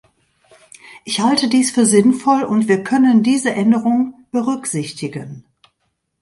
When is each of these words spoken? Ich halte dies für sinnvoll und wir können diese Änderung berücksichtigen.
Ich 1.05 1.19
halte 1.19 1.47
dies 1.47 1.69
für 1.69 1.85
sinnvoll 1.85 2.41
und 2.41 2.67
wir 2.67 2.83
können 2.83 3.21
diese 3.21 3.51
Änderung 3.51 4.15
berücksichtigen. 4.31 5.45